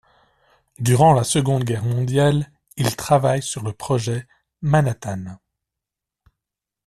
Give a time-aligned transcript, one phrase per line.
[0.79, 4.25] Durant la Seconde Guerre mondiale il travaille sur le projet
[4.63, 5.37] Manhattan.